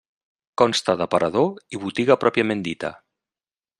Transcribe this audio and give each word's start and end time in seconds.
Consta 0.61 0.95
d'aparador 1.01 1.77
i 1.77 1.81
botiga 1.85 2.17
pròpiament 2.25 2.65
dita. 2.69 2.95